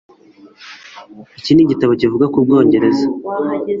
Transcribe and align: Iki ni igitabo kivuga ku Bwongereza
Iki 1.39 1.51
ni 1.53 1.61
igitabo 1.63 1.91
kivuga 2.01 2.25
ku 2.33 2.37
Bwongereza 2.45 3.05